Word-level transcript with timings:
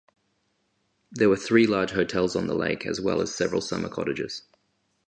There 1.11 1.29
were 1.29 1.37
three 1.37 1.67
large 1.67 1.91
hotels 1.91 2.35
on 2.35 2.47
the 2.47 2.55
lake 2.55 2.87
as 2.87 2.99
well 2.99 3.21
as 3.21 3.35
several 3.35 3.61
summer 3.61 3.87
cottages. 3.87 4.41